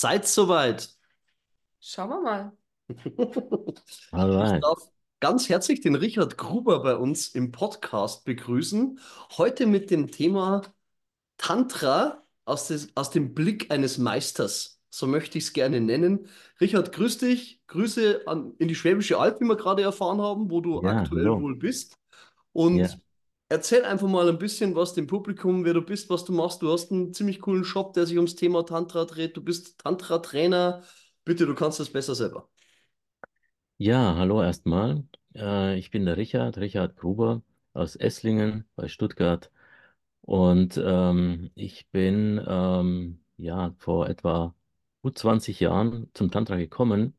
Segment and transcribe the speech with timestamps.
[0.00, 0.90] Seid soweit.
[1.80, 2.52] Schauen wir mal.
[4.12, 4.78] Ich darf
[5.18, 9.00] ganz herzlich den Richard Gruber bei uns im Podcast begrüßen.
[9.36, 10.62] Heute mit dem Thema
[11.36, 14.80] Tantra aus, des, aus dem Blick eines Meisters.
[14.88, 16.28] So möchte ich es gerne nennen.
[16.60, 17.60] Richard, grüß dich.
[17.66, 21.24] Grüße an, in die Schwäbische Alb, wie wir gerade erfahren haben, wo du Ja, aktuell
[21.24, 21.42] hallo.
[21.42, 21.98] wohl bist.
[22.52, 22.88] Und Ja.
[23.48, 26.62] Erzähl einfach mal ein bisschen was dem Publikum, wer du bist, was du machst.
[26.62, 29.36] Du hast einen ziemlich coolen Shop, der sich ums Thema Tantra dreht.
[29.36, 30.82] Du bist Tantra-Trainer.
[31.24, 32.48] Bitte, du kannst das besser selber.
[33.76, 35.04] Ja, hallo erstmal.
[35.34, 39.50] Äh, ich bin der Richard, Richard Gruber aus Esslingen bei Stuttgart.
[40.22, 44.54] Und ähm, ich bin ähm, ja vor etwa
[45.02, 47.16] gut 20 Jahren zum Tantra gekommen,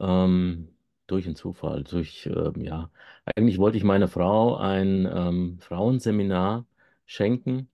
[0.00, 0.68] ähm,
[1.08, 1.84] durch einen Zufall.
[1.84, 2.90] Durch, ähm, ja,
[3.36, 6.66] eigentlich wollte ich meiner Frau ein ähm, Frauenseminar
[7.06, 7.70] schenken.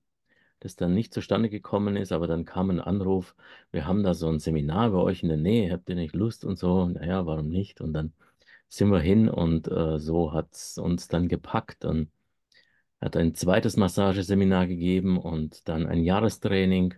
[0.61, 3.37] das dann nicht zustande gekommen ist, aber dann kam ein Anruf,
[3.73, 6.45] wir haben da so ein Seminar bei euch in der Nähe, habt ihr nicht Lust
[6.45, 6.87] und so?
[6.89, 7.81] Naja, warum nicht?
[7.83, 8.13] Und dann
[8.69, 12.11] sind wir hin und äh, so hat es uns dann gepackt und
[13.01, 16.95] hat ein zweites Massageseminar gegeben und dann ein Jahrestraining.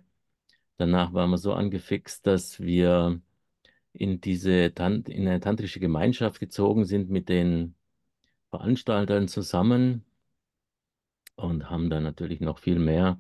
[0.78, 3.20] Danach waren wir so angefixt, dass wir
[3.96, 7.74] in diese in eine tantrische Gemeinschaft gezogen sind mit den
[8.50, 10.04] Veranstaltern zusammen
[11.36, 13.18] und haben dann natürlich noch viel mehr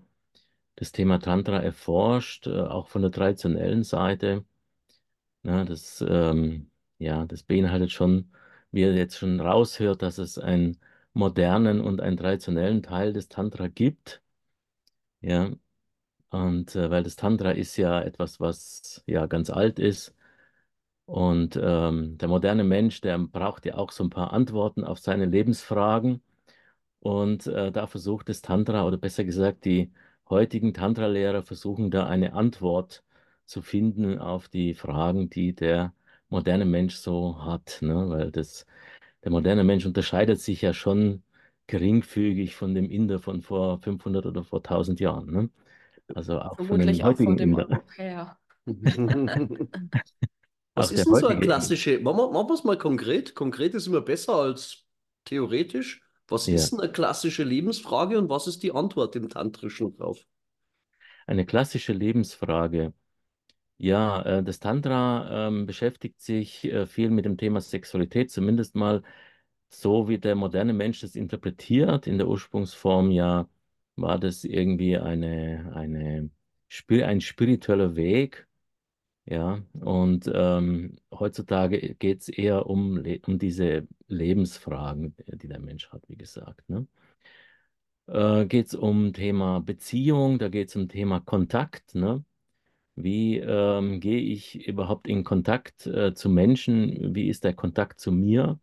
[0.76, 4.44] das Thema Tantra erforscht, äh, auch von der traditionellen Seite.
[5.44, 8.32] Ja, das, ähm, ja, das beinhaltet schon,
[8.72, 10.78] wie ihr jetzt schon raushört, dass es einen
[11.14, 14.22] modernen und einen traditionellen Teil des Tantra gibt.
[15.20, 15.50] Ja,
[16.30, 20.15] und äh, weil das Tantra ist ja etwas, was ja ganz alt ist.
[21.06, 25.26] Und ähm, der moderne Mensch, der braucht ja auch so ein paar Antworten auf seine
[25.26, 26.22] Lebensfragen.
[27.00, 29.92] Und äh, da versucht das Tantra, oder besser gesagt, die
[30.28, 33.04] heutigen Tantra-Lehrer versuchen da eine Antwort
[33.44, 35.94] zu finden auf die Fragen, die der
[36.28, 37.78] moderne Mensch so hat.
[37.82, 38.08] Ne?
[38.10, 38.66] Weil das,
[39.24, 41.22] der moderne Mensch unterscheidet sich ja schon
[41.68, 45.30] geringfügig von dem Inder von vor 500 oder vor 1000 Jahren.
[45.30, 45.50] Ne?
[46.14, 47.68] Also auch von Vermutlich dem auch von heutigen dem Inder.
[47.70, 48.38] Europäer.
[50.76, 53.34] Was ist denn so eine klassische, machen wir, machen wir es mal konkret.
[53.34, 54.84] Konkret ist immer besser als
[55.24, 56.02] theoretisch.
[56.28, 56.54] Was Ja.
[56.54, 60.18] ist denn eine klassische Lebensfrage und was ist die Antwort im Tantrischen drauf?
[61.26, 62.92] Eine klassische Lebensfrage.
[63.78, 69.02] Ja, äh, das Tantra ähm, beschäftigt sich äh, viel mit dem Thema Sexualität, zumindest mal
[69.70, 72.06] so, wie der moderne Mensch das interpretiert.
[72.06, 73.48] In der Ursprungsform ja
[73.96, 76.30] war das irgendwie eine, eine,
[77.04, 78.45] ein spiritueller Weg.
[79.28, 86.08] Ja, und ähm, heutzutage geht es eher um, um diese Lebensfragen, die der Mensch hat,
[86.08, 86.68] wie gesagt.
[86.68, 86.86] Ne?
[88.06, 91.94] Äh, geht es um Thema Beziehung, da geht es um Thema Kontakt.
[91.94, 92.24] Ne?
[92.96, 97.14] Wie ähm, gehe ich überhaupt in Kontakt äh, zu Menschen?
[97.14, 98.60] Wie ist der Kontakt zu mir?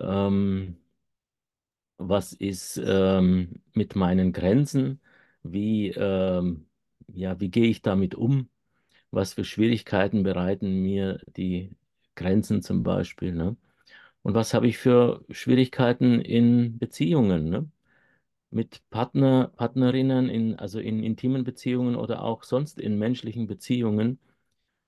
[0.00, 0.76] Ähm,
[1.98, 5.00] was ist ähm, mit meinen Grenzen?
[5.42, 6.66] Wie, ähm,
[7.08, 8.48] ja, wie gehe ich damit um?
[9.12, 11.70] Was für Schwierigkeiten bereiten mir die
[12.16, 13.56] Grenzen zum Beispiel, ne?
[14.22, 17.70] Und was habe ich für Schwierigkeiten in Beziehungen, ne?
[18.50, 24.20] Mit Partner, Partnerinnen, in, also in intimen Beziehungen oder auch sonst in menschlichen Beziehungen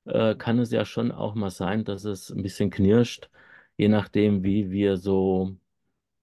[0.07, 3.31] äh, kann es ja schon auch mal sein, dass es ein bisschen knirscht,
[3.77, 5.56] je nachdem, wie wir so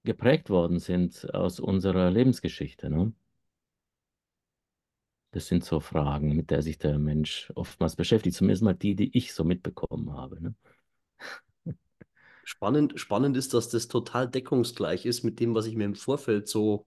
[0.03, 2.89] geprägt worden sind aus unserer Lebensgeschichte.
[2.89, 3.13] Ne?
[5.31, 9.17] Das sind so Fragen, mit der sich der Mensch oftmals beschäftigt, zumindest mal die, die
[9.17, 10.41] ich so mitbekommen habe.
[10.41, 10.55] Ne?
[12.43, 16.47] Spannend, spannend ist, dass das total deckungsgleich ist mit dem, was ich mir im Vorfeld
[16.47, 16.85] so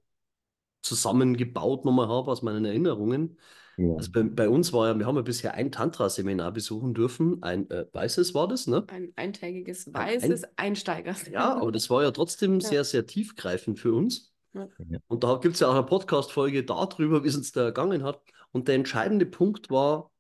[0.83, 3.39] zusammengebaut nochmal habe aus meinen Erinnerungen.
[3.77, 3.95] Ja.
[3.97, 7.43] Also bei, bei uns war ja, wir haben ja bisher ein Tantra-Seminar besuchen dürfen.
[7.43, 8.85] Ein äh, weißes war das, ne?
[8.89, 11.29] Ein eintägiges, Ein, weißes ein, Einsteigers.
[11.29, 12.69] ja, aber das war ja trotzdem Ja.
[12.69, 14.33] sehr, sehr tiefgreifend für uns.
[14.53, 14.69] Ja.
[15.09, 18.21] Und da gibt es ja auch eine Podcast-Folge darüber, wie es uns da ergangen hat.
[18.55, 20.13] Und der entscheidende Punkt war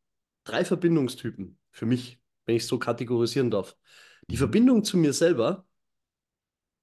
[0.45, 3.77] drei Verbindungstypen für mich, wenn ich es so kategorisieren darf.
[4.31, 4.39] Die Mhm.
[4.39, 5.67] Verbindung zu mir selber,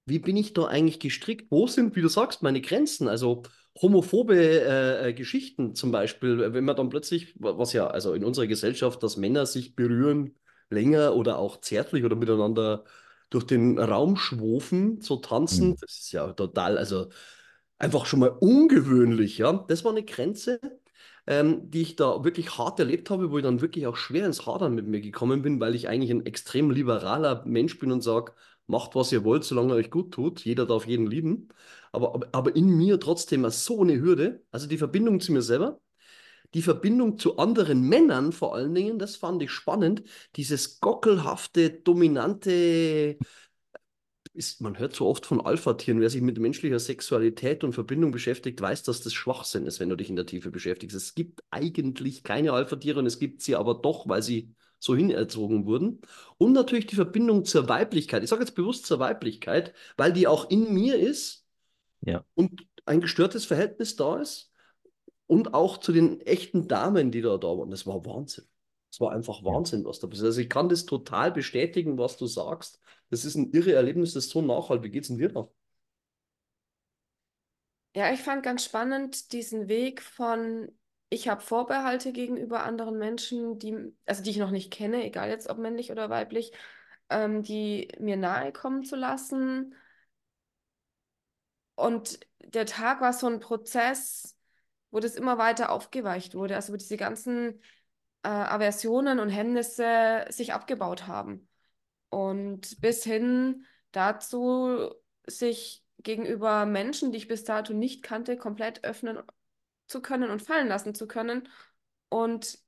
[0.06, 1.50] wie bin ich da eigentlich gestrickt?
[1.50, 3.08] Wo sind, wie du sagst, meine Grenzen?
[3.08, 3.42] Also
[3.80, 8.46] homophobe äh, äh, Geschichten zum Beispiel, wenn man dann plötzlich, was ja, also in unserer
[8.46, 10.34] Gesellschaft, dass Männer sich berühren
[10.70, 12.84] länger oder auch zärtlich oder miteinander
[13.30, 15.80] durch den Raum schwofen, so tanzen, Mhm.
[15.80, 17.08] das ist ja total, also
[17.78, 19.52] einfach schon mal ungewöhnlich, ja.
[19.68, 20.60] Das war eine Grenze,
[21.26, 24.46] ähm, die ich da wirklich hart erlebt habe, wo ich dann wirklich auch schwer ins
[24.46, 28.32] Hadern mit mir gekommen bin, weil ich eigentlich ein extrem liberaler Mensch bin und sage,
[28.66, 30.44] macht, was ihr wollt, solange euch gut tut.
[30.44, 31.48] Jeder darf jeden lieben.
[31.92, 35.80] Aber, aber, aber in mir trotzdem so eine Hürde, also die Verbindung zu mir selber.
[36.54, 40.02] die Verbindung zu anderen Männern vor allen Dingen, das fand ich spannend.
[40.36, 43.18] Dieses gockelhafte, dominante,
[44.34, 46.00] ist, man hört so oft von Alpha-Tieren.
[46.00, 49.96] Wer sich mit menschlicher Sexualität und Verbindung beschäftigt, weiß, dass das Schwachsinn ist, wenn du
[49.96, 50.96] dich in der Tiefe beschäftigst.
[50.96, 55.66] Es gibt eigentlich keine Alpha-Tiere und es gibt sie aber doch, weil sie so hinerzogen
[55.66, 56.00] wurden.
[56.38, 58.22] Und natürlich die Verbindung zur Weiblichkeit.
[58.24, 61.46] Ich sage jetzt bewusst zur Weiblichkeit, weil die auch in mir ist
[62.00, 62.24] Ja.
[62.34, 64.50] und ein gestörtes Verhältnis da ist.
[65.26, 67.70] Und auch zu den echten Damen, die da da waren.
[67.70, 68.44] Das war Wahnsinn.
[68.90, 69.42] Es war einfach.
[69.44, 70.26] Wahnsinn, was da passiert.
[70.26, 72.80] Also ich kann das total bestätigen, was du sagst.
[73.12, 74.84] Das ist ein irre Erlebnis, das so nachhaltig.
[74.86, 75.48] Wie geht's denn dir da?
[77.94, 80.72] Ja, ich fand ganz spannend diesen Weg von,
[81.10, 85.48] ich habe Vorbehalte gegenüber anderen Menschen, die, also die ich noch nicht kenne, egal jetzt
[85.50, 86.52] ob männlich oder weiblich,
[87.10, 89.74] ähm, die mir nahe kommen zu lassen.
[91.74, 94.38] Und der Tag war so ein Prozess,
[94.90, 97.60] wo das immer weiter aufgeweicht wurde, also wo diese ganzen
[98.22, 101.48] äh, Aversionen und Hemmnisse sich abgebaut haben.
[102.12, 104.92] Und bis hin dazu,
[105.26, 109.18] sich gegenüber Menschen, die ich bis dato nicht kannte, komplett öffnen
[109.86, 111.48] zu können und fallen lassen zu können.
[112.10, 112.58] Und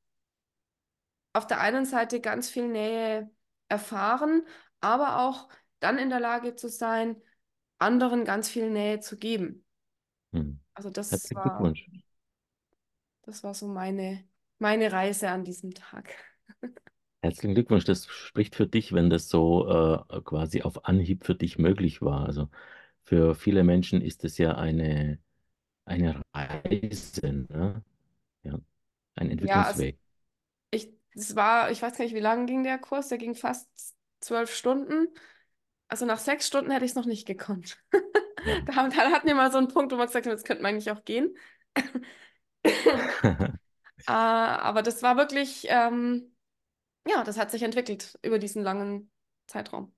[1.35, 3.31] auf der einen Seite ganz viel Nähe
[3.69, 4.46] erfahren,
[4.81, 7.20] aber auch dann in der Lage zu sein,
[7.79, 9.67] anderen ganz viel Nähe zu geben.
[10.32, 10.58] Hm.
[10.73, 11.75] Also das Herzlichen war,
[13.25, 14.26] das war so meine,
[14.58, 16.14] meine Reise an diesem Tag.
[17.25, 17.85] Herzlichen Glückwunsch.
[17.85, 19.67] Das spricht für dich, wenn das so
[20.11, 22.26] äh, quasi auf Anhieb für dich möglich war.
[22.26, 22.50] Also
[23.05, 25.19] für viele Menschen ist es ja eine,
[25.87, 27.85] eine Reise, ne?
[28.44, 28.59] Ja,
[29.17, 29.99] ein Ja, also Entwicklungsweg.
[30.73, 33.09] ich, es war, ich weiß gar nicht, wie lange ging der Kurs?
[33.09, 33.69] Der ging fast
[34.21, 35.09] zwölf Stunden.
[35.88, 37.79] Also nach sechs Stunden hätte ich es noch nicht gekonnt.
[38.44, 38.56] Ja.
[38.67, 40.62] Da, haben- da hatten wir mal so einen Punkt, wo wir gesagt haben, jetzt könnte
[40.62, 41.37] man eigentlich auch gehen.
[44.06, 46.33] Äh, aber das war wirklich, ähm,
[47.06, 49.10] ja, das hat sich entwickelt über diesen langen
[49.46, 49.94] Zeitraum.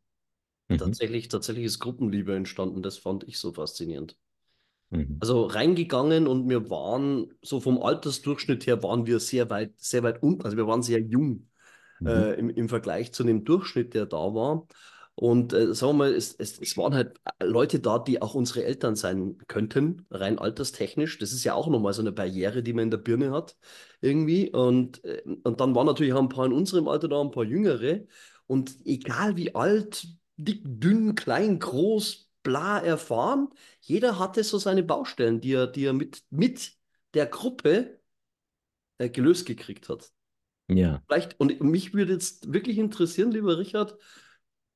[0.68, 0.78] Mhm.
[0.78, 2.82] Tatsächlich, tatsächlich ist Gruppenliebe entstanden.
[2.82, 4.16] Das fand ich so faszinierend.
[4.90, 5.18] Mhm.
[5.20, 10.22] Also reingegangen und wir waren, so vom Altersdurchschnitt her, waren wir sehr weit, sehr weit
[10.22, 10.42] unten.
[10.44, 11.48] Also wir waren sehr jung
[12.00, 12.08] Mhm.
[12.08, 14.66] äh, im, im Vergleich zu dem Durchschnitt, der da war.
[15.18, 18.64] Und äh, sagen wir mal, es, es, es waren halt Leute da, die auch unsere
[18.64, 21.18] Eltern sein könnten, rein alterstechnisch.
[21.18, 23.56] Das ist ja auch nochmal so eine Barriere, die man in der Birne hat,
[24.02, 24.50] irgendwie.
[24.50, 27.44] Und, äh, und dann waren natürlich auch ein paar in unserem Alter da, ein paar
[27.44, 28.06] Jüngere.
[28.46, 33.48] Und egal wie alt, dick, dünn, klein, groß, bla, erfahren,
[33.80, 36.72] jeder hatte so seine Baustellen, die er, die er mit, mit
[37.14, 38.00] der Gruppe
[38.98, 40.12] äh, gelöst gekriegt hat.
[40.68, 41.02] Ja.
[41.06, 43.96] Vielleicht, und mich würde jetzt wirklich interessieren, lieber Richard,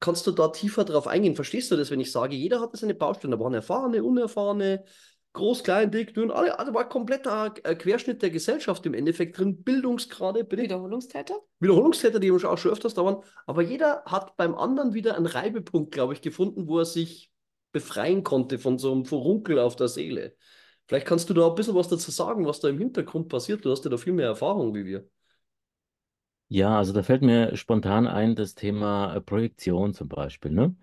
[0.00, 1.37] kannst du da tiefer drauf eingehen?
[1.37, 4.85] Verstehst du das, wenn ich sage, jeder hatte seine Baustellen, da waren erfahrene, unerfahrene,
[5.32, 9.62] groß, klein, dick, dünn, alle, also war kompletter äh, Querschnitt der Gesellschaft im Endeffekt drin,
[9.62, 10.62] Bildungsgrade, bitte.
[10.62, 11.35] Wiederholungstäter?
[11.61, 15.93] Wiederholungstäter, die auch schon öfters da waren, aber jeder hat beim anderen wieder einen Reibepunkt,
[15.93, 17.31] glaube ich, gefunden, wo er sich
[17.73, 20.35] befreien konnte von so einem Furunkel auf der Seele.
[20.88, 23.64] Vielleicht kannst du da ein bisschen was dazu sagen, was da im Hintergrund passiert.
[23.64, 25.08] Du hast ja da viel mehr Erfahrung wie wir.
[26.52, 30.75] Ja, also da fällt mir spontan ein das Thema äh, Projektion zum Beispiel, ne?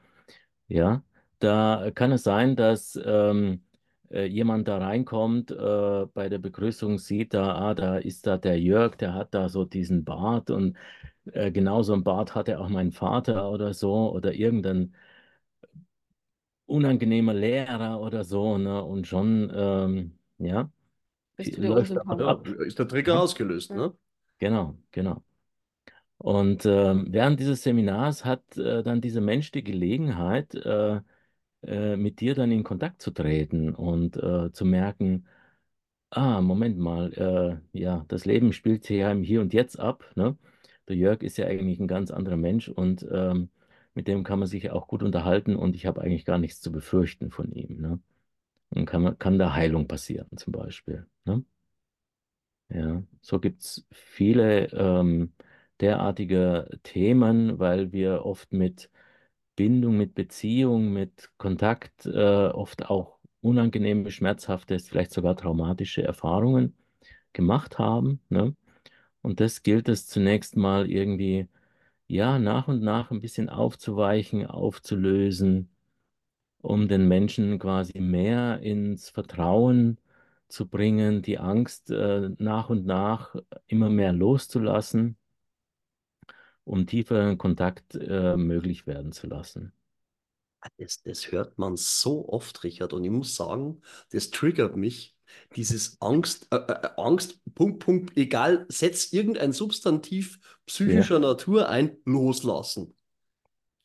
[0.70, 1.04] Ja,
[1.40, 3.64] da kann es sein, dass ähm,
[4.12, 8.60] äh, jemand da reinkommt, äh, bei der Begrüßung sieht da, ah, da ist da der
[8.62, 10.78] Jörg, der hat da so diesen Bart und
[11.34, 14.96] äh, genau so einen Bart hatte auch mein Vater oder so oder irgendein
[16.66, 18.84] unangenehmer Lehrer oder so, ne?
[18.84, 20.72] Und schon, ähm, ja,
[21.36, 22.48] Bist du dir läuft da was ab.
[22.48, 23.76] Ja, ist der Trigger Ja, ausgelöst, Ja.
[23.76, 23.94] ne?
[24.40, 25.24] genau, genau.
[26.18, 31.02] Und ähm, während dieses Seminars hat äh, dann dieser Mensch die Gelegenheit, äh,
[31.64, 35.28] äh, mit dir dann in Kontakt zu treten und äh, zu merken,
[36.12, 37.14] ah, Moment mal,
[37.74, 40.38] äh, ja, das Leben spielt sich ja im Hier und Jetzt ab, ne?
[40.88, 43.50] Der Jörg ist ja eigentlich ein ganz anderer Mensch und ähm,
[43.94, 46.72] mit dem kann man sich auch gut unterhalten und ich habe eigentlich gar nichts zu
[46.72, 48.00] befürchten von ihm, ne?
[48.72, 51.44] Und kann, kann da Heilung passieren zum Beispiel, ne?
[52.70, 55.34] Ja, so gibt es viele ähm,
[55.82, 58.90] derartige Themen, weil wir oft mit
[59.56, 66.76] Bindung, mit Beziehung, mit Kontakt äh, oft auch unangenehme, schmerzhafte, vielleicht sogar traumatische Erfahrungen
[67.34, 68.22] gemacht haben.
[68.30, 68.56] Ne?
[69.22, 71.48] Und das gilt es zunächst mal irgendwie,
[72.08, 75.70] ja, nach und nach ein bisschen aufzuweichen, aufzulösen,
[76.62, 80.00] um den Menschen quasi mehr ins Vertrauen
[80.48, 83.36] zu bringen, die Angst äh, nach und nach
[83.68, 85.18] immer mehr loszulassen,
[86.68, 89.74] um tieferen Kontakt äh, möglich werden zu lassen.
[90.78, 92.94] Das, das hört man so oft, Richard.
[92.94, 93.82] Und ich muss sagen,
[94.12, 95.16] das triggert mich.
[95.56, 101.20] Dieses Angst, äh, äh, Angst, Punkt, Punkt, egal, setz irgendein Substantiv psychischer Ja.
[101.20, 102.96] Natur ein, loslassen.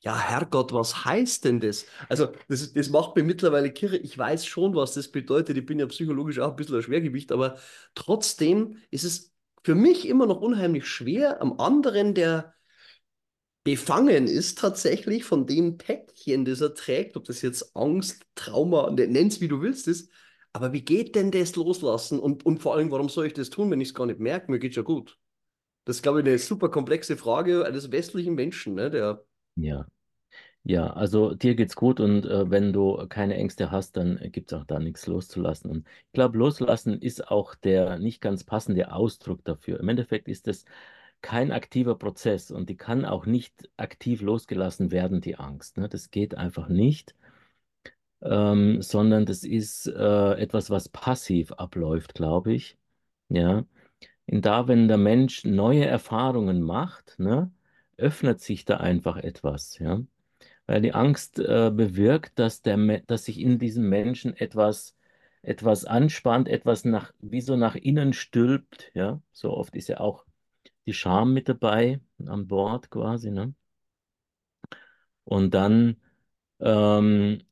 [0.00, 1.86] Ja, Herrgott, was heißt denn das?
[2.08, 3.96] Also, das, das macht mir mittlerweile kirre.
[3.98, 5.56] Ich weiß schon, was das bedeutet.
[5.56, 7.58] Ich bin ja psychologisch auch ein bisschen ein Schwergewicht, aber
[7.94, 12.52] trotzdem ist es für mich immer noch unheimlich schwer, am anderen, der
[13.64, 19.40] befangen ist tatsächlich von dem Päckchen, das er trägt, ob das jetzt Angst, Trauma, nenn's
[19.40, 20.10] wie du willst ist,
[20.52, 22.18] aber wie geht denn das loslassen?
[22.18, 24.50] Und, und vor allem, warum soll ich das tun, wenn ich es gar nicht merke?
[24.50, 25.18] Mir geht's ja gut.
[25.84, 29.24] Das ist, glaube ich, eine super komplexe Frage eines westlichen Menschen, ne, der
[29.56, 29.86] Ja.
[30.64, 34.64] Ja, also dir geht's gut und äh, wenn du keine Ängste hast, dann gibt's auch
[34.64, 35.70] da nichts loszulassen.
[35.70, 39.80] Und ich glaube, loslassen ist auch der nicht ganz passende Ausdruck dafür.
[39.80, 40.64] Im Endeffekt ist es
[41.22, 45.78] kein aktiver Prozess und die kann auch nicht aktiv losgelassen werden, die Angst.
[45.78, 45.88] Ne?
[45.88, 47.14] Das geht einfach nicht,
[48.22, 52.78] ähm, sondern das ist äh, etwas, was passiv abläuft, glaube ich.
[53.28, 53.64] Ja.
[54.26, 57.50] Und da, wenn der Mensch neue Erfahrungen macht, ne,
[57.96, 59.78] öffnet sich da einfach etwas.
[59.78, 60.02] Ja.
[60.66, 62.76] Weil die Angst äh, bewirkt, dass, der,
[63.06, 64.96] dass sich in diesem Menschen etwas,
[65.42, 68.90] etwas anspannt, etwas nach, wie so nach innen stülpt.
[68.94, 69.20] Ja?
[69.32, 70.24] So oft ist ja auch
[70.86, 73.30] die Scham mit dabei an Bord quasi.
[73.30, 73.54] Ne?
[75.24, 75.96] Und dann
[76.60, 77.42] ähm,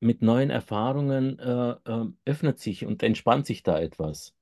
[0.00, 4.34] mit neuen Erfahrungen äh, äh, öffnet sich und entspannt sich da etwas.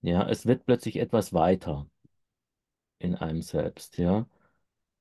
[0.00, 1.88] Ja, es wird plötzlich etwas weiter
[2.98, 3.98] in einem selbst.
[3.98, 4.26] Ja.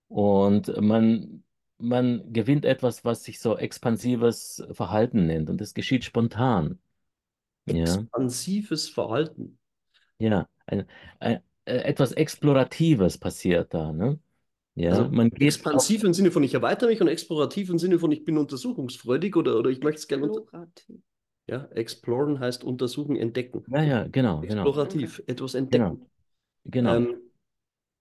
[0.08, 1.44] Und man,
[1.78, 5.50] man gewinnt etwas, was sich so expansives Verhalten nennt.
[5.50, 6.80] Und das geschieht spontan.
[7.66, 9.58] Ja, expansives Verhalten.
[10.20, 10.48] ja.
[10.66, 10.88] Ein,
[11.20, 13.91] ein, äh, etwas Exploratives passiert da.
[13.93, 14.20] Ne?
[14.75, 17.79] Ja, Also man geht auf, expansiv im Sinne von ich erweitere mich und explorativ im
[17.79, 21.01] Sinne von ich bin untersuchungsfreudig oder, oder ich möchte es gerne Explorativ.
[21.48, 23.65] ja, exploren heißt untersuchen, entdecken.
[23.67, 26.10] ja, ja, genau, genau, Explorativ, etwas genau, entdecken.
[26.65, 27.08] genau.
[27.08, 27.22] Ähm,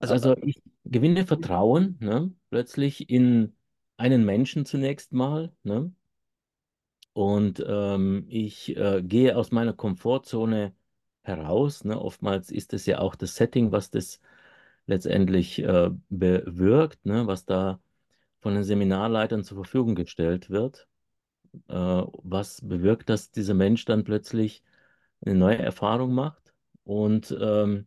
[0.01, 2.33] also Also ich gewinne Vertrauen, ne?
[2.51, 3.55] Plötzlich in
[3.97, 5.93] einen Menschen zunächst mal, ne?
[7.15, 10.75] Und ähm, ich äh, gehe aus meiner Komfortzone
[11.23, 11.85] heraus.
[11.85, 12.01] Ne?
[12.01, 14.21] Oftmals ist es ja auch das Setting, was das
[14.87, 17.27] letztendlich äh, bewirkt, ne?
[17.27, 17.81] Was da
[18.41, 20.89] von den Seminarleitern zur Verfügung gestellt wird.
[21.69, 24.63] Äh, was bewirkt, dass dieser Mensch dann plötzlich
[25.25, 27.87] eine neue Erfahrung macht und ähm,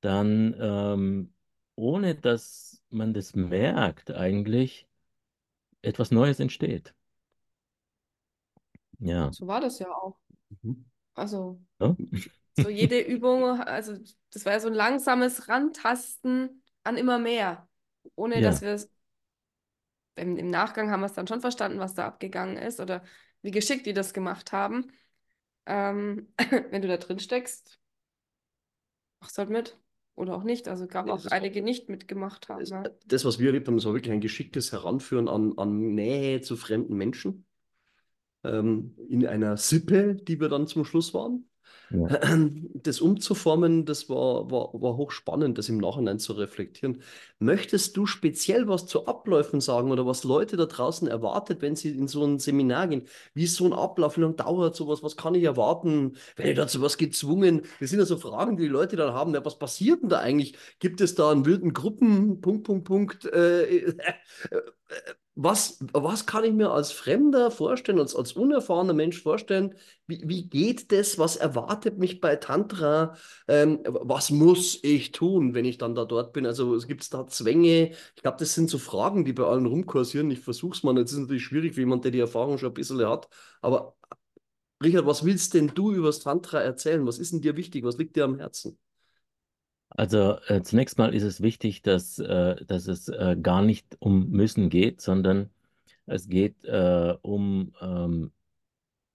[0.00, 1.34] dann, ähm,
[1.76, 4.86] ohne dass man das merkt, eigentlich
[5.82, 6.94] etwas Neues entsteht.
[9.00, 9.32] Ja.
[9.32, 10.16] So war das ja auch.
[10.62, 10.84] mhm.
[11.14, 11.96] Also Ne?
[12.54, 13.96] So jede Übung, also
[14.32, 17.68] das war ja so ein langsames Rantasten an immer mehr,
[18.16, 18.62] ohne dass Ja.
[18.62, 18.90] wir es
[20.16, 23.02] im, im Nachgang haben wir es dann schon verstanden, was da abgegangen ist oder
[23.42, 24.92] wie geschickt die das gemacht haben.
[25.66, 26.32] Ähm,
[26.70, 27.80] wenn du da drin steckst,
[29.20, 29.76] machst halt mit
[30.14, 30.68] oder auch nicht.
[30.68, 32.68] Also gab Nee, auch einige, die nicht mitgemacht haben.
[32.68, 32.88] das, Ne?
[33.06, 36.56] das, was wir erlebt haben, das war wirklich ein geschicktes Heranführen an, an Nähe zu
[36.56, 37.46] fremden Menschen
[38.44, 41.48] ähm, in einer Sippe, die wir dann zum Schluss waren.
[41.90, 42.08] Ja.
[42.74, 47.02] Das umzuformen, das war, war, war hochspannend, das im Nachhinein zu reflektieren.
[47.38, 51.90] Möchtest du speziell was zu Abläufen sagen oder was Leute da draußen erwartet, wenn sie
[51.90, 53.06] in so ein Seminar gehen?
[53.32, 54.16] Wie ist so ein Ablauf?
[54.16, 55.02] Wie lange dauert sowas?
[55.02, 56.16] Was kann ich erwarten?
[56.36, 57.62] Werde ich dazu was gezwungen?
[57.80, 59.34] Das sind ja so Fragen, die die Leute dann haben.
[59.34, 60.56] Ja, was passiert denn da eigentlich?
[60.78, 62.40] Gibt es da einen wilden Gruppen?
[62.40, 63.24] Punkt, Punkt, Punkt.
[63.26, 63.94] Äh, äh,
[64.50, 64.60] äh,
[65.36, 69.74] was, was kann ich mir als Fremder vorstellen, als, als unerfahrener Mensch vorstellen?
[70.06, 71.18] Wie, wie geht das?
[71.18, 73.16] Was erwartet mich bei Tantra?
[73.48, 76.46] Ähm, was muss ich tun, wenn ich dann da dort bin?
[76.46, 77.90] Also gibt es da Zwänge?
[78.14, 80.30] Ich glaube, das sind so Fragen, die bei allen rumkursieren.
[80.30, 80.96] Ich versuche es mal.
[80.98, 83.28] Jetzt ist natürlich schwierig für jemand, der die Erfahrung schon ein bisschen hat.
[83.60, 83.96] Aber
[84.82, 87.06] Richard, was willst denn du über das Tantra erzählen?
[87.06, 87.84] Was ist denn dir wichtig?
[87.84, 88.78] Was liegt dir am Herzen?
[89.94, 94.28] Also äh, zunächst mal ist es wichtig, dass, äh, dass es äh, gar nicht um
[94.30, 95.50] Müssen geht, sondern
[96.06, 98.32] es geht äh, um ähm,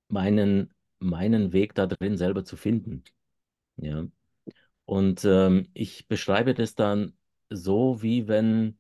[0.07, 3.03] meinen, meinen Weg da drin selber zu finden.
[3.77, 4.07] Ja.
[4.85, 7.13] Und ähm, ich beschreibe das dann
[7.49, 8.77] so, wie wenn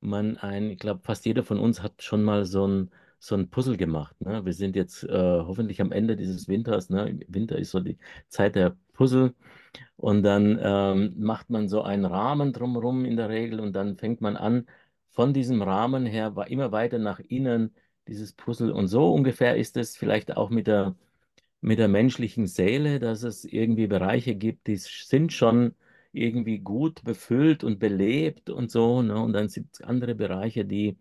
[0.00, 3.50] man ein, ich glaube, fast jeder von uns hat schon mal so ein, so ein
[3.50, 4.20] Puzzle gemacht.
[4.20, 4.44] Ne?
[4.44, 6.90] Wir sind jetzt äh, hoffentlich am Ende dieses Winters.
[6.90, 7.20] Ne?
[7.28, 9.34] Winter ist so die Zeit der Puzzle.
[9.96, 14.20] Und dann ähm, macht man so einen Rahmen drumherum in der Regel und dann fängt
[14.20, 14.66] man an,
[15.10, 17.74] von diesem Rahmen her immer weiter nach innen
[18.08, 18.72] dieses Puzzle.
[18.72, 20.96] Und so ungefähr ist es vielleicht auch mit der,
[21.60, 25.74] mit der menschlichen Seele, dass es irgendwie Bereiche gibt, die sind schon
[26.12, 29.02] irgendwie gut befüllt und belebt und so.
[29.02, 29.20] Ne?
[29.20, 30.96] Und dann sind es andere Bereiche, die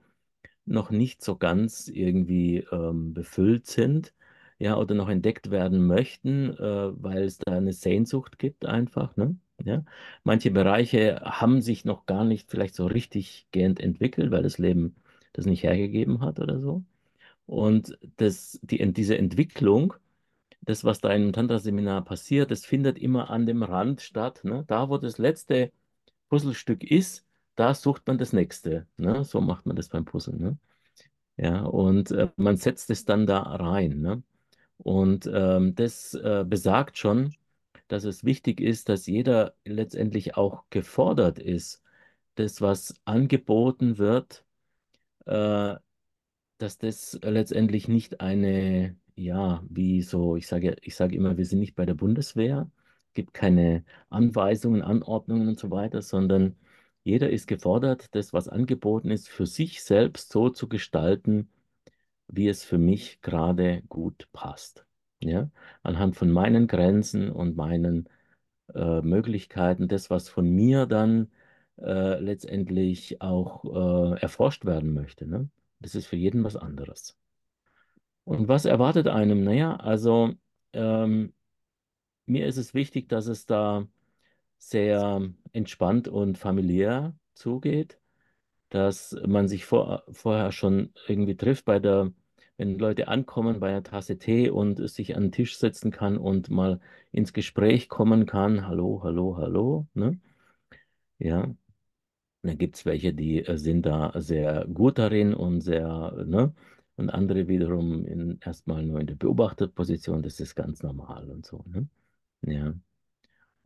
[0.66, 4.13] noch nicht so ganz irgendwie ähm, befüllt sind.
[4.60, 9.38] Ja, oder noch entdeckt werden möchten, äh, weil es da eine Sehnsucht gibt einfach, ne?
[9.64, 9.84] Ja.
[10.24, 14.96] Manche Bereiche haben sich noch gar nicht vielleicht so richtig gehend entwickelt, weil das Leben
[15.34, 16.84] das nicht hergegeben hat oder so.
[17.48, 19.94] Und das, die, diese Entwicklung,
[20.62, 24.42] das, was da im Tantra-Seminar passiert, das findet immer an dem Rand statt.
[24.44, 24.66] Ne?
[24.68, 25.72] Da, wo das letzte
[26.30, 28.88] Puzzlestück ist, da sucht man das nächste.
[28.98, 29.24] Ne?
[29.24, 30.40] So macht man das beim Puzzeln.
[30.40, 30.58] Ne?
[31.38, 34.02] Ja, und äh, man setzt es dann da rein.
[34.02, 34.24] Ne?
[34.78, 37.36] Und ähm, das äh, besagt schon,
[37.88, 41.82] dass es wichtig ist, dass jeder letztendlich auch gefordert ist,
[42.36, 44.46] das, was angeboten wird,
[45.26, 45.76] äh,
[46.58, 51.60] dass das letztendlich nicht eine, ja, wie so, ich sage, ich sage immer, wir sind
[51.60, 52.70] nicht bei der Bundeswehr,
[53.14, 56.56] gibt keine Anweisungen, Anordnungen und so weiter, sondern
[57.04, 61.50] jeder ist gefordert, das, was angeboten ist, für sich selbst so zu gestalten,
[62.28, 64.86] wie es für mich gerade gut passt.
[65.20, 65.50] Ja?
[65.84, 68.10] Anhand von meinen Grenzen und meinen
[68.74, 71.32] äh, Möglichkeiten, das, was von mir dann
[71.80, 73.64] äh, letztendlich auch
[74.16, 75.28] äh, erforscht werden möchte.
[75.28, 75.50] Ne?
[75.80, 77.18] Das ist für jeden was anderes.
[78.24, 79.44] Und was erwartet einem?
[79.44, 80.34] Naja, also
[80.74, 81.34] ähm,
[82.26, 83.88] mir ist es wichtig, dass es da
[84.58, 85.22] sehr
[85.54, 88.00] entspannt und familiär zugeht,
[88.70, 92.12] dass man sich vor, vorher schon irgendwie trifft bei der,
[92.58, 96.50] wenn Leute ankommen bei einer Tasse Tee und sich an den Tisch setzen kann und
[96.50, 96.80] mal
[97.12, 98.68] ins Gespräch kommen kann.
[98.68, 99.88] Hallo, hallo, hallo.
[99.94, 100.20] Ne?
[101.20, 101.54] Ja.
[102.44, 106.54] Dann gibt es welche, die äh, sind da sehr gut darin und sehr, ne?
[106.96, 111.64] Und andere wiederum in, erstmal nur in der Beobachterposition, das ist ganz normal und so.
[111.68, 111.88] Ne?
[112.42, 112.74] Ja.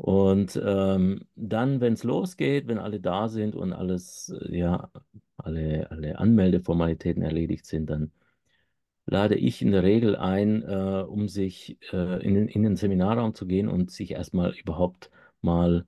[0.02, 4.90] Und ähm, dann, wenn es losgeht, wenn alle da sind und alles, äh, ja,
[5.38, 8.12] alle, alle Anmeldeformalitäten erledigt sind, dann
[9.06, 13.36] lade ich in der Regel ein, äh, um sich äh, in, den- in den Seminarraum
[13.36, 15.86] zu gehen und sich erstmal überhaupt mal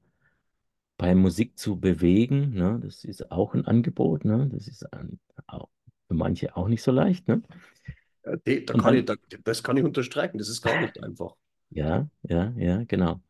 [0.98, 2.52] bei Musik zu bewegen.
[2.54, 2.80] Ne?
[2.84, 4.26] Das ist auch ein Angebot.
[4.26, 4.50] Ne?
[4.52, 5.70] Das ist ein, auch
[6.08, 7.28] für manche auch nicht so leicht.
[7.28, 7.42] Ne?
[8.26, 10.38] Ja, die, da kann dann, ich, da, das kann ich unterstreichen.
[10.38, 11.36] Das ist gar nicht einfach.
[11.70, 13.22] ja, ja, ja, genau.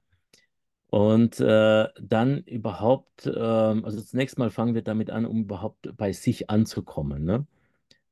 [0.93, 6.11] Und äh, dann überhaupt, ähm, also zunächst mal fangen wir damit an, um überhaupt bei
[6.13, 7.25] sich anzukommen.
[7.25, 7.47] Ne?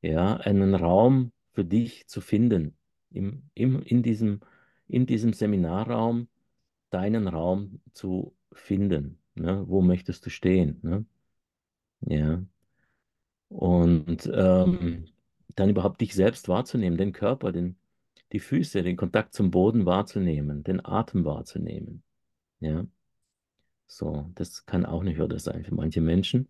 [0.01, 2.75] Ja, einen Raum für dich zu finden.
[3.11, 4.39] Im, im, in diesem,
[4.87, 6.27] in diesem Seminarraum
[6.89, 9.19] deinen Raum zu finden.
[9.35, 9.63] Ne?
[9.67, 10.79] Wo möchtest du stehen?
[10.81, 11.05] Ne?
[12.07, 12.43] Ja.
[13.49, 15.05] Und ähm,
[15.55, 17.75] dann überhaupt dich selbst wahrzunehmen, den Körper, den,
[18.31, 22.01] die Füße, den Kontakt zum Boden wahrzunehmen, den Atem wahrzunehmen.
[22.61, 22.85] Ja.
[23.85, 26.49] So, das kann auch eine Hürde sein für manche Menschen.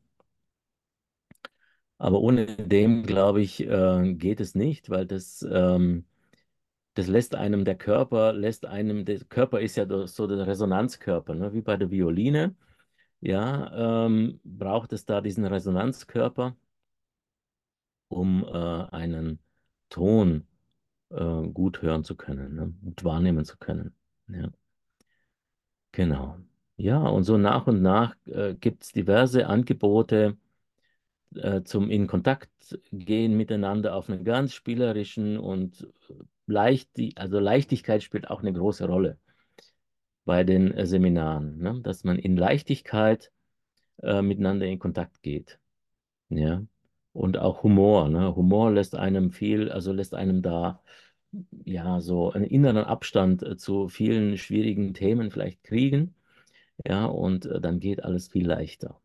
[1.98, 6.06] Aber ohne dem, glaube ich, äh, geht es nicht, weil das, ähm,
[6.96, 11.54] das lässt einem, der Körper lässt einem, der Körper ist ja so der Resonanzkörper, ne?
[11.54, 12.56] Wie bei der Violine.
[13.22, 16.56] Ja, ähm, braucht es da diesen Resonanzkörper,
[18.10, 18.50] um äh,
[18.96, 19.40] einen
[19.90, 20.48] Ton
[21.10, 22.74] äh, gut hören zu können, ne?
[22.84, 23.96] Gut wahrnehmen zu können.
[24.30, 24.50] Ja,
[25.92, 26.38] genau.
[26.78, 30.38] Ja, und so nach und nach äh, gibt es diverse Angebote
[31.36, 32.50] äh, zum in Kontakt
[32.92, 35.88] gehen miteinander auf einen ganz spielerischen und
[36.48, 39.18] leicht, also Leichtigkeit spielt auch eine große Rolle
[40.26, 41.82] bei den äh, Seminaren, ne?
[41.84, 43.32] Dass man in Leichtigkeit
[44.02, 45.60] äh, miteinander in Kontakt geht.
[46.30, 46.64] Ja.
[47.14, 48.36] Und auch Humor, ne?
[48.36, 50.82] Humor lässt einem viel, also lässt einem da
[51.66, 56.16] ja so einen inneren Abstand äh, zu vielen schwierigen Themen vielleicht kriegen.
[56.86, 59.02] Ja, und äh, dann geht alles viel leichter.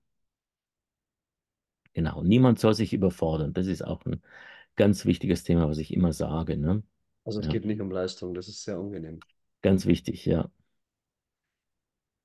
[1.95, 2.23] Genau.
[2.23, 3.53] Niemand soll sich überfordern.
[3.55, 4.23] Das ist auch ein
[4.77, 6.57] ganz wichtiges Thema, was ich immer sage.
[6.59, 6.83] Ne?
[7.25, 9.23] Also es Ja, geht nicht um Leistung, das ist sehr angenehm.
[9.62, 10.51] ganz wichtig, ja.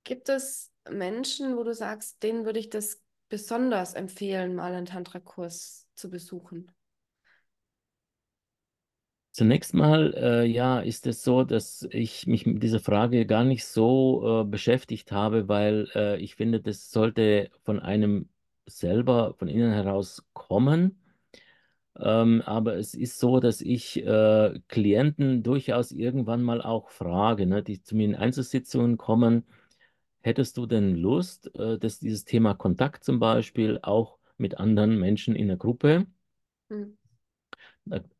[0.04, 5.88] Gibt es Menschen, wo du sagst, denen würde ich das besonders empfehlen, mal einen Tantra-Kurs
[5.96, 6.72] zu besuchen?
[9.32, 13.66] Zunächst mal, äh, ja, ist es so, dass ich mich mit dieser Frage gar nicht
[13.66, 18.28] so äh, beschäftigt habe, weil äh, ich finde, das sollte von einem
[18.66, 20.98] selber, von innen heraus kommen.
[22.00, 27.64] Ähm, aber es ist so, dass ich äh, Klienten durchaus irgendwann mal auch frage, ne,
[27.64, 29.46] die zu mir in Einzelsitzungen kommen,
[30.22, 35.36] hättest du denn Lust, äh, dass dieses Thema Kontakt zum Beispiel auch mit anderen Menschen
[35.36, 36.08] in der Gruppe
[36.70, 36.98] Hm.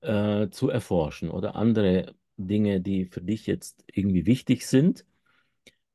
[0.02, 5.06] Äh, zu erforschen oder andere Dinge, die für dich jetzt irgendwie wichtig sind,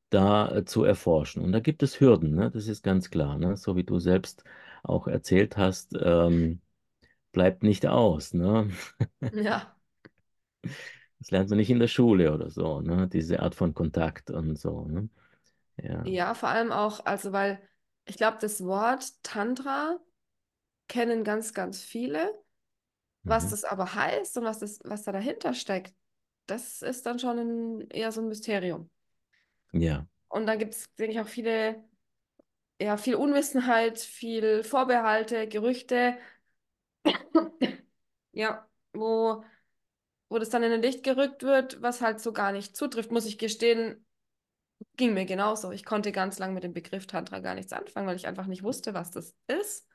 [0.09, 1.43] da äh, zu erforschen.
[1.43, 2.51] Und da gibt es Hürden, ne?
[2.51, 3.57] Das ist ganz klar, ne?
[3.57, 4.43] So wie du selbst
[4.83, 6.61] auch erzählt hast, ähm,
[7.33, 8.69] bleibt nicht aus, ne?
[9.31, 9.77] Ja,
[11.19, 13.07] Das lernt man nicht in der Schule oder so, ne?
[13.07, 15.09] Diese Art von Kontakt und so, ne?
[15.77, 16.11] Ja.
[16.11, 17.61] Ja, vor allem auch, also weil
[18.05, 19.99] ich glaube, das Wort Tantra
[20.87, 22.31] kennen ganz, ganz viele.
[23.27, 23.51] Was Mhm.
[23.51, 25.93] das aber heißt und was, das, was da dahinter steckt,
[26.47, 28.89] das ist dann schon ein, eher so ein Mysterium.
[29.73, 30.07] Ja.
[30.29, 31.83] Und da gibt es, denke ich, auch viele,
[32.81, 36.17] ja, viel Unwissenheit, viel Vorbehalte, Gerüchte,
[38.33, 39.43] ja, wo,
[40.29, 43.25] wo das dann in ein Licht gerückt wird, was halt so gar nicht zutrifft, muss
[43.25, 44.05] ich gestehen,
[44.97, 45.71] ging mir genauso.
[45.71, 48.63] Ich konnte ganz lang mit dem Begriff Tantra gar nichts anfangen, weil ich einfach nicht
[48.63, 49.86] wusste, was das ist,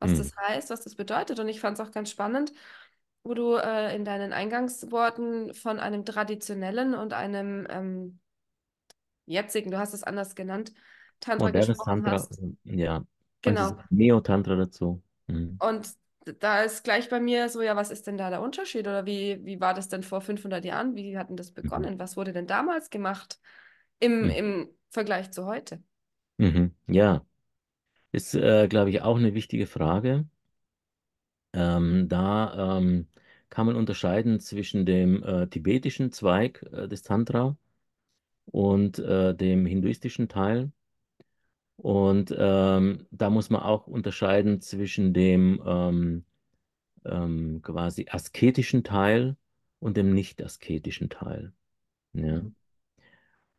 [0.00, 0.18] was Hm.
[0.18, 1.38] das heißt, was das bedeutet.
[1.40, 2.52] Und ich fand es auch ganz spannend,
[3.24, 8.20] wo du äh, in deinen Eingangsworten von einem traditionellen und einem ähm,
[9.26, 10.72] jetzigen, du hast es anders genannt,
[11.20, 12.40] Tantra Modernes gesprochen Tantra, hast.
[12.64, 13.04] ja.
[13.44, 13.78] Manche Genau.
[13.90, 15.02] Neo-Tantra dazu.
[15.28, 15.58] Mhm.
[15.58, 15.88] Und
[16.40, 18.86] da ist gleich bei mir so, ja, was ist denn da der Unterschied?
[18.86, 20.94] Oder wie, wie war das denn vor 500 Jahren?
[20.94, 21.98] Wie hat denn das begonnen?
[21.98, 23.40] Was wurde denn damals gemacht
[24.00, 24.30] im, Mhm.
[24.30, 25.82] im Vergleich zu heute?
[26.38, 26.74] Mhm.
[26.86, 27.24] Ja,
[28.12, 30.26] ist, äh, glaube ich, auch eine wichtige Frage.
[31.52, 33.06] Ähm, da ähm,
[33.50, 37.56] kann man unterscheiden zwischen dem äh, tibetischen Zweig äh, des Tantra
[38.46, 40.72] und äh, dem hinduistischen Teil.
[41.76, 46.24] Und ähm, da muss man auch unterscheiden zwischen dem ähm,
[47.04, 49.36] ähm, quasi asketischen Teil
[49.78, 51.52] und dem nicht-asketischen Teil.
[52.12, 52.42] Ja.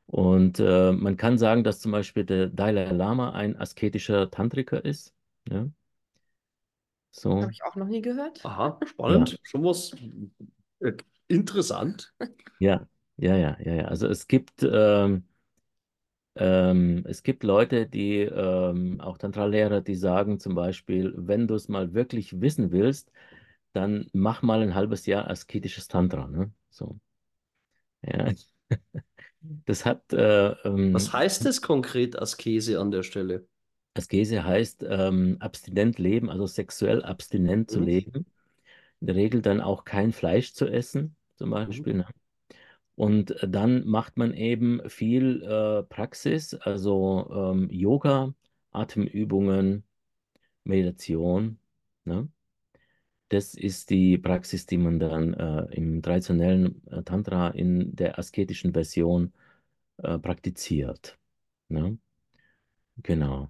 [0.09, 5.13] Und äh, man kann sagen, dass zum Beispiel der Dalai Lama ein asketischer Tantriker ist.
[5.49, 5.69] Ja.
[7.39, 8.41] Habe So, ich auch noch nie gehört.
[8.43, 9.39] Aha, ja, spannend.
[9.43, 9.91] Schon was
[10.79, 10.93] äh,
[11.27, 12.13] interessant.
[12.59, 13.85] ja, ja, ja, ja, ja.
[13.85, 15.25] Also es gibt, ähm,
[16.35, 21.67] ähm, es gibt Leute, die, ähm, auch Tantra-Lehrer, die sagen zum Beispiel, wenn du es
[21.67, 23.11] mal wirklich wissen willst,
[23.73, 26.27] dann mach mal ein halbes Jahr asketisches Tantra.
[26.27, 26.51] Ne?
[26.69, 26.99] So,
[28.01, 28.33] ja.
[29.65, 33.47] Das hat, äh, Was ähm, heißt es konkret, Askese an der Stelle?
[33.95, 37.85] Askese heißt ähm, abstinent leben, also sexuell abstinent zu Mhm.
[37.85, 38.25] leben.
[39.01, 41.55] In der Regel dann auch kein Fleisch zu essen, zum Mhm.
[41.55, 41.93] Beispiel.
[41.95, 42.05] Ne?
[42.95, 48.33] Und dann macht man eben viel äh, Praxis, also ähm, Yoga,
[48.71, 49.83] Atemübungen,
[50.63, 51.59] Meditation.
[52.05, 52.29] Ne?
[53.29, 58.73] Das ist die Praxis, die man dann äh, im traditionellen äh, Tantra in der asketischen
[58.73, 59.33] Version
[59.97, 61.17] äh, praktiziert.
[61.69, 61.99] Ne?
[63.03, 63.49] Genau.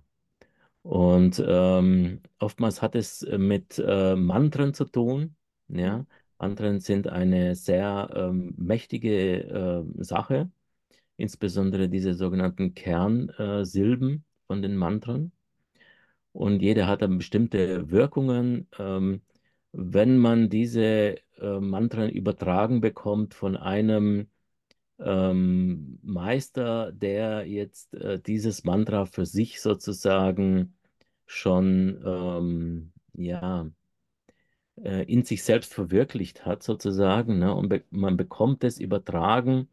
[0.81, 5.35] Und ähm, oftmals hat es äh, mit äh, Mantren zu tun.
[5.69, 6.05] Ja?
[6.39, 10.51] Mantren sind eine sehr ähm, mächtige äh, Sache,
[11.17, 15.31] insbesondere diese sogenannten Kernsilben von den Mantren.
[16.33, 18.67] Und jeder hat dann bestimmte Wirkungen.
[18.77, 19.21] Ähm,
[19.71, 24.27] wenn man diese äh, Mantren übertragen bekommt von einem
[24.99, 30.75] ähm, Meister, der jetzt äh, dieses Mantra für sich sozusagen
[31.25, 33.69] schon ähm, ja,
[34.83, 37.53] äh, in sich selbst verwirklicht hat, sozusagen, ne?
[37.53, 39.69] Und be man bekommt es übertragen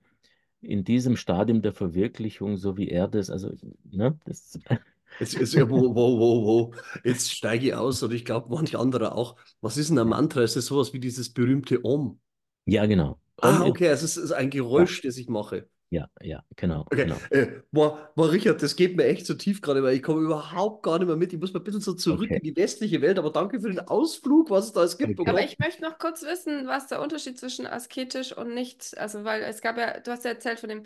[0.60, 3.52] in diesem Stadium der Verwirklichung, so wie er das, also,
[3.84, 4.58] ne, das,
[5.18, 6.74] Jetzt, jetzt, ja, wo, wo, wo, wo.
[7.04, 9.36] Jetzt steige ich aus und ich glaube, manch anderer auch.
[9.60, 10.42] Was ist denn ein Mantra?
[10.42, 12.20] Ist das sowas wie dieses berühmte Om?
[12.66, 13.18] ja, genau.
[13.40, 15.68] Om Ah, okay, also es ist ein ja, Geräusch, das ich mache.
[15.90, 17.16] Ja, ja, genau, Okay, genau.
[17.30, 20.82] äh, boah, boah, Richard, das geht mir echt zu tief gerade, weil ich komme überhaupt
[20.82, 21.32] gar nicht mehr mit.
[21.32, 23.68] Ich muss mal ein bisschen so zurück in Okay, die westliche Welt, aber danke für
[23.68, 25.18] den Ausflug, was es da alles gibt.
[25.18, 25.30] Okay.
[25.30, 29.42] Aber ich möchte noch kurz wissen, was der Unterschied zwischen asketisch und nicht, also weil
[29.42, 30.82] es gab ja, du hast ja erzählt von dem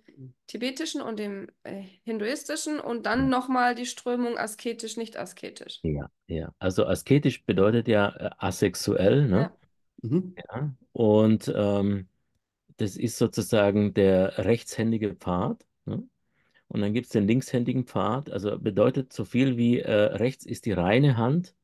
[0.47, 5.81] tibetischen und dem äh, hinduistischen und dann nochmal die Strömung asketisch, nicht asketisch.
[5.83, 6.55] Ja, ja.
[6.59, 9.51] Also asketisch bedeutet ja äh, asexuell, ne?
[10.03, 10.09] Ja.
[10.09, 10.35] Mhm.
[10.37, 10.75] Ja.
[10.93, 12.09] Und ähm,
[12.81, 15.67] das ist sozusagen der rechtshändige Pfad.
[15.87, 16.03] Ne?
[16.69, 18.31] Und dann gibt es den linkshändigen Pfad.
[18.31, 21.55] Also bedeutet so viel wie äh, rechts ist die reine Hand,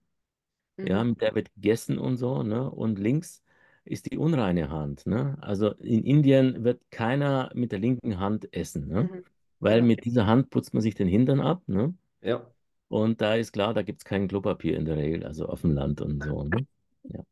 [0.78, 1.10] ja, Mhm.
[1.10, 2.70] mit der wird gegessen und so, ne?
[2.70, 3.42] Und links
[3.84, 5.38] ist die unreine Hand, ne?
[5.40, 9.04] Also in Indien wird keiner mit der linken Hand essen, ne?
[9.04, 9.24] Mhm.
[9.60, 9.84] Weil Ja.
[9.84, 11.94] mit dieser Hand putzt man sich den Hintern ab, ne?
[12.20, 12.46] Ja.
[12.88, 15.72] Und da ist klar, da gibt es kein Klopapier in der Regel, also auf dem
[15.72, 16.66] Land und so, ne?
[17.04, 17.24] Ja.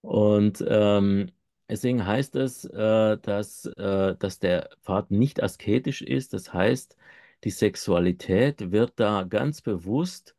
[0.00, 1.30] Und ähm,
[1.68, 6.32] deswegen heißt es, äh, dass, äh, dass der Pfad nicht asketisch ist.
[6.32, 6.96] Das heißt,
[7.44, 10.34] die Sexualität wird da ganz bewusst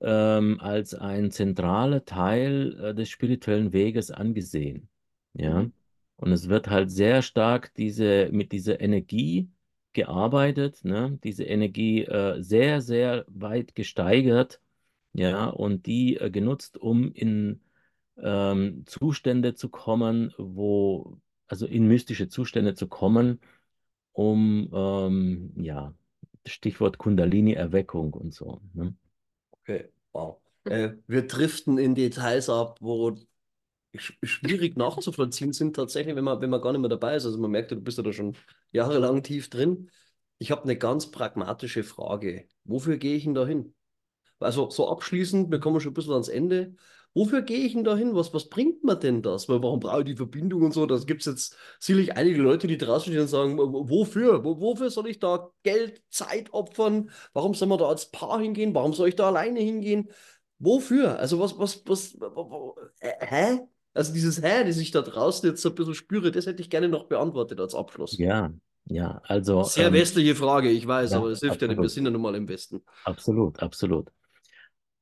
[0.00, 4.88] ähm, als ein zentraler Teil äh, des spirituellen Weges angesehen.
[5.34, 5.62] Ja.
[5.62, 5.72] Mhm.
[6.16, 9.48] Und es wird halt sehr stark diese, mit dieser Energie
[9.92, 11.18] gearbeitet, ne?
[11.24, 14.60] Diese Energie äh, sehr, sehr weit gesteigert,
[15.12, 17.60] ja, und die äh, genutzt, um in
[18.22, 23.40] ähm, Zustände zu kommen, wo also in mystische Zustände zu kommen,
[24.12, 25.94] um, ähm, ja,
[26.46, 28.60] Stichwort Kundalini-Erweckung und so.
[28.74, 28.94] Ne?
[29.50, 30.38] Okay, wow.
[30.64, 33.16] Äh, wir driften in Details ab, wo
[33.96, 37.24] schwierig nachzuvollziehen sind tatsächlich, wenn man, wenn man gar nicht mehr dabei ist.
[37.26, 38.36] Also man merkt, du bist ja da schon
[38.72, 39.90] jahrelang tief drin.
[40.38, 42.46] Ich habe eine ganz pragmatische Frage.
[42.64, 43.74] Wofür gehe ich denn da hin?
[44.38, 46.76] Also so abschließend, wir kommen schon ein bisschen ans Ende.
[47.14, 48.14] Wofür gehe ich denn da hin?
[48.14, 49.48] Was, was bringt mir denn das?
[49.48, 50.86] Weil warum brauche ich die Verbindung und so?
[50.86, 54.44] Das gibt es jetzt sicherlich einige Leute, die draußen stehen und sagen, wofür?
[54.44, 57.10] Wofür soll ich da Geld, Zeit opfern?
[57.32, 58.74] Warum soll man da als Paar hingehen?
[58.74, 60.10] Warum soll ich da alleine hingehen?
[60.58, 61.18] Wofür?
[61.18, 62.16] Also was, was, was,
[63.00, 63.60] hä?
[63.94, 66.70] Also dieses Hä, das ich da draußen jetzt so ein bisschen spüre, das hätte ich
[66.70, 68.16] gerne noch beantwortet als Abschluss.
[68.16, 68.52] Ja,
[68.84, 69.64] ja, also.
[69.64, 71.76] Sehr ähm, westliche Frage, ich weiß, ja, aber es hilft absolut.
[71.76, 72.82] ja, wir sind ja nun mal im Westen.
[73.04, 74.10] Absolut, absolut.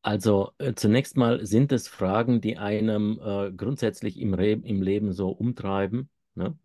[0.07, 5.13] Also äh, zunächst mal sind es Fragen, die einem äh, grundsätzlich im, Re im Leben
[5.13, 6.09] so umtreiben.
[6.37, 6.57] Ne?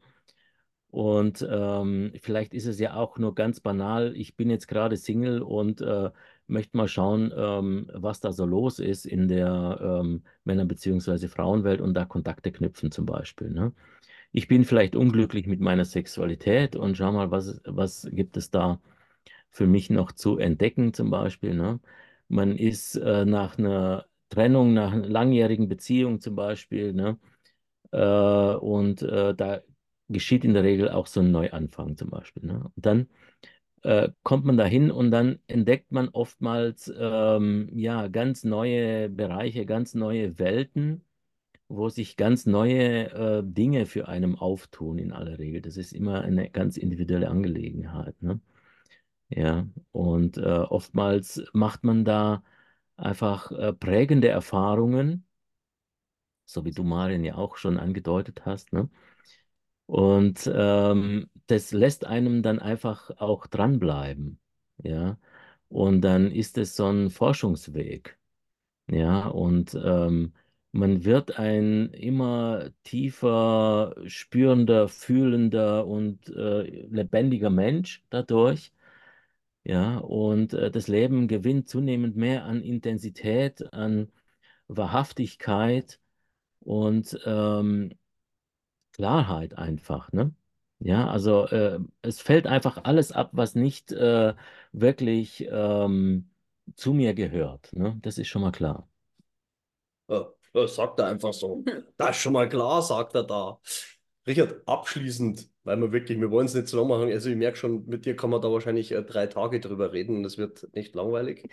[0.91, 5.41] Und ähm, vielleicht ist es ja auch nur ganz banal, ich bin jetzt gerade Single
[5.41, 6.11] und äh,
[6.45, 11.27] möchte mal schauen, ähm, was da so los ist in der ähm, Männer- bzw.
[11.27, 13.49] Frauenwelt und da Kontakte knüpfen zum Beispiel.
[13.49, 13.73] Ne?
[14.31, 18.79] Ich bin vielleicht unglücklich mit meiner Sexualität und schau mal, was, was gibt es da
[19.49, 21.55] für mich noch zu entdecken zum Beispiel.
[21.55, 21.79] Ne?
[22.31, 27.19] Man ist äh, nach einer Trennung, nach einer langjährigen Beziehung zum Beispiel, ne?
[27.91, 29.61] Äh, und äh, da
[30.09, 32.45] geschieht in der Regel auch so ein Neuanfang zum Beispiel.
[32.45, 32.71] Ne?
[32.75, 33.07] Und dann
[33.83, 39.95] äh, kommt man dahin und dann entdeckt man oftmals ähm, ja ganz neue Bereiche, ganz
[39.95, 41.03] neue Welten,
[41.67, 45.61] wo sich ganz neue äh, Dinge für einen auftun in aller Regel.
[45.61, 48.21] Das ist immer eine ganz individuelle Angelegenheit.
[48.21, 48.39] Ne?
[49.31, 52.43] Ja, und äh, oftmals macht man da
[52.97, 55.25] einfach äh, prägende Erfahrungen,
[56.45, 58.73] so wie du Marian ja auch schon angedeutet hast.
[58.73, 58.89] Ne?
[59.87, 64.39] Und ähm, das lässt einem dann einfach auch dranbleiben.
[64.83, 65.17] Ja,
[65.69, 68.17] und dann ist es so ein Forschungsweg.
[68.89, 70.33] Ja, und ähm,
[70.73, 78.73] man wird ein immer tiefer spürender, fühlender und äh, lebendiger Mensch dadurch.
[79.63, 84.11] Ja, und äh, das Leben gewinnt zunehmend mehr an Intensität, an
[84.67, 85.99] Wahrhaftigkeit
[86.61, 87.93] und ähm,
[88.93, 90.33] Klarheit einfach, ne?
[90.79, 94.33] Ja, also äh, es fällt einfach alles ab, was nicht äh,
[94.71, 96.31] wirklich ähm,
[96.75, 97.71] zu mir gehört.
[97.73, 97.97] Ne?
[98.01, 98.87] Das ist schon mal klar.
[100.09, 101.63] Ja, das sagt er einfach so.
[101.97, 103.59] Das ist schon mal klar, sagt er da.
[104.27, 107.11] Richard, abschließend, weil wir wirklich, wir wollen es nicht so lang machen.
[107.11, 110.17] Also ich merke schon, mit dir kann man da wahrscheinlich äh, drei Tage drüber reden
[110.17, 111.49] und es wird nicht langweilig.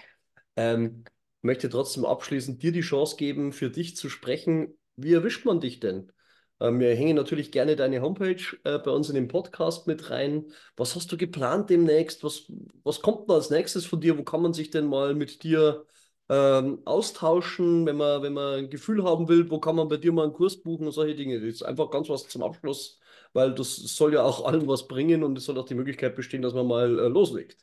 [0.56, 1.04] Ähm,
[1.42, 4.78] möchte trotzdem abschließend dir die Chance geben, für dich zu sprechen.
[4.96, 6.12] Wie erwischt man dich denn?
[6.60, 10.52] Ähm, wir hängen natürlich gerne deine Homepage äh, bei uns in den Podcast mit rein.
[10.76, 12.24] Was hast du geplant demnächst?
[12.24, 12.50] Was,
[12.82, 14.18] was kommt denn als nächstes von dir?
[14.18, 15.86] Wo kann man sich denn mal mit dir
[16.28, 19.50] ähm, austauschen, wenn man, wenn man ein Gefühl haben will?
[19.50, 21.40] Wo kann man bei dir mal einen Kurs buchen und solche Dinge?
[21.40, 22.98] Das ist einfach ganz was zum Abschluss,
[23.38, 26.42] weil das soll ja auch allen was bringen und es soll auch die Möglichkeit bestehen,
[26.42, 27.56] dass man mal äh, loslegt.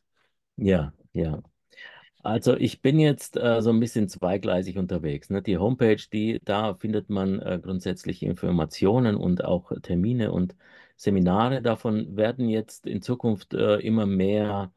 [0.55, 1.43] Ja, ja.
[2.23, 5.29] Also ich bin jetzt äh, so ein bisschen zweigleisig unterwegs.
[5.29, 5.41] Ne?
[5.41, 10.55] Die Homepage, die, da findet man äh, grundsätzlich Informationen und auch Termine und
[10.95, 11.61] Seminare.
[11.61, 14.71] Davon werden jetzt in Zukunft äh, immer mehr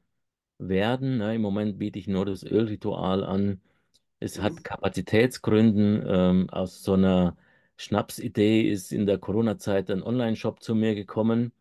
[0.58, 1.18] werden.
[1.18, 1.36] Ne?
[1.36, 3.60] Im Moment biete ich nur das Ölritual an.
[4.20, 6.04] Es hat Kapazitätsgründen.
[6.06, 7.36] Ähm, aus so einer
[7.78, 11.52] Schnapsidee ist in der Corona-Zeit ein Online-Shop zu mir gekommen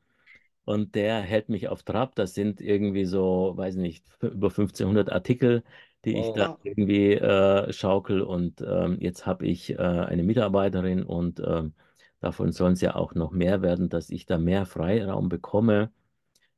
[0.65, 2.15] und der hält mich auf Trab.
[2.15, 5.63] Das sind irgendwie so, weiß nicht, über 1500 Artikel,
[6.05, 6.59] die ich da Wow.
[6.63, 8.21] irgendwie äh, schaukel.
[8.21, 11.73] Und ähm, jetzt habe ich äh, eine Mitarbeiterin und ähm,
[12.19, 15.91] davon sollen es ja auch noch mehr werden, dass ich da mehr Freiraum bekomme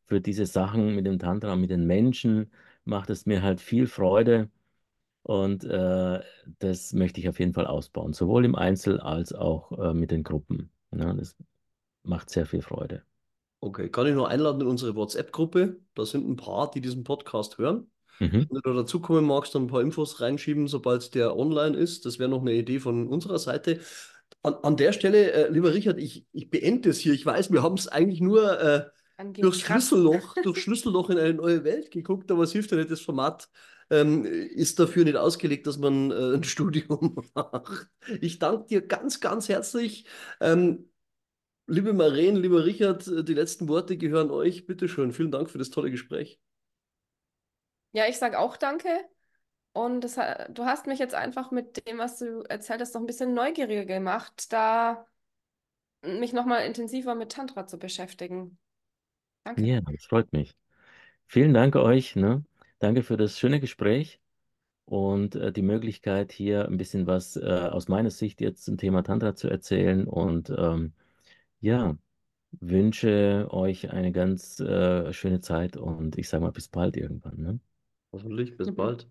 [0.05, 2.51] für diese Sachen mit dem Tantra, mit den Menschen.
[2.85, 4.49] Macht es mir halt viel Freude.
[5.23, 6.19] Und äh,
[6.59, 10.23] das möchte ich auf jeden Fall ausbauen, sowohl im Einzel als auch äh, mit den
[10.23, 10.71] Gruppen.
[10.91, 11.35] Ja, das
[12.03, 13.03] macht sehr viel Freude.
[13.61, 15.77] Okay, kann ich nur einladen in unsere WhatsApp-Gruppe.
[15.93, 17.91] Da sind ein paar, die diesen Podcast hören.
[18.19, 18.47] Mhm.
[18.49, 22.05] Wenn du da dazukommen magst, dann ein paar Infos reinschieben, sobald der online ist.
[22.05, 23.79] Das wäre noch eine Idee von unserer Seite.
[24.43, 27.13] An, an der Stelle, äh, lieber Richard, ich, ich beende es hier.
[27.13, 29.63] Ich weiß, wir haben es eigentlich nur Angehen durch.
[29.65, 33.49] Schlüsselloch, durch Schlüsselloch in eine neue Welt geguckt, aber es hilft ja nicht, das Format
[33.89, 37.87] ähm, ist dafür nicht ausgelegt, dass man äh, ein Studium macht.
[38.21, 40.05] Ich danke dir ganz, ganz herzlich.
[40.39, 40.89] Ähm,
[41.67, 44.65] liebe Maren, lieber Richard, äh, die letzten Worte gehören euch.
[44.67, 46.39] Bitte schön, vielen Dank für das tolle Gespräch.
[47.91, 48.89] Ja, ich sage auch danke.
[49.73, 50.15] Und das,
[50.49, 53.85] du hast mich jetzt einfach mit dem, was du erzählt hast, noch ein bisschen neugieriger
[53.85, 55.05] gemacht, da
[56.01, 58.57] mich nochmal intensiver mit Tantra zu beschäftigen.
[59.45, 59.63] Danke.
[59.63, 60.55] Ja, das freut mich.
[61.27, 62.45] Vielen Dank euch, ne?
[62.79, 64.19] Danke für das schöne Gespräch
[64.85, 69.03] und äh, die Möglichkeit, hier ein bisschen was äh, aus meiner Sicht jetzt zum Thema
[69.03, 70.07] Tantra zu erzählen.
[70.07, 70.93] Und ähm,
[71.61, 71.97] ja,
[72.53, 77.59] wünsche euch eine ganz äh, schöne Zeit und ich sage mal bis bald irgendwann, ne?
[78.13, 78.75] Hoffentlich, bis Mhm.
[78.75, 79.07] bald.